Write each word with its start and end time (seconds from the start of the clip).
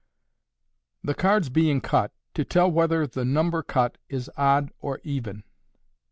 Thb 1.05 1.15
Cards 1.15 1.49
being 1.49 1.79
Cut, 1.79 2.11
to 2.33 2.43
tell 2.43 2.71
whether 2.71 3.05
the 3.05 3.23
Number 3.23 3.61
Cut 3.61 3.99
is 4.09 4.31
Odd 4.35 4.71
or 4.79 4.99
Even. 5.03 5.43